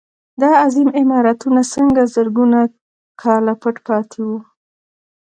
[0.41, 2.59] دا عظیم عمارتونه څنګه زرګونه
[3.21, 4.39] کاله پټ پاتې وو.